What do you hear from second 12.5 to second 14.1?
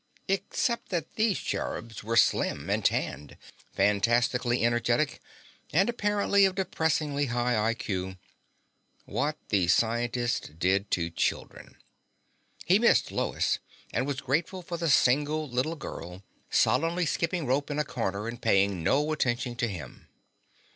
He missed Lois and